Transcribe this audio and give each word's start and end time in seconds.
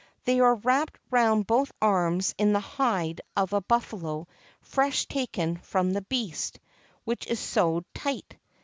They 0.25 0.39
are 0.39 0.55
wrapped 0.55 0.97
round 1.11 1.45
both 1.45 1.71
arms 1.79 2.33
in 2.39 2.53
the 2.53 2.59
hide 2.59 3.21
of 3.37 3.53
a 3.53 3.61
buffalo 3.61 4.27
fresh 4.61 5.05
taken 5.05 5.57
from 5.57 5.91
the 5.93 6.01
beast, 6.01 6.59
which 7.03 7.27
is 7.27 7.39
sewed 7.39 7.85
tight. 7.93 8.35